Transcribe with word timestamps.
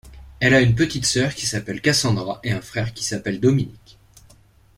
Elle 0.39 0.55
a 0.55 0.61
une 0.61 0.73
petite 0.73 1.05
sœur 1.05 1.35
qui 1.35 1.45
s'appelle 1.45 1.79
Cassandra 1.79 2.39
et 2.43 2.51
un 2.51 2.61
frère 2.61 2.91
qui 2.91 3.03
s'appelle 3.05 3.39
Dominic. 3.39 3.99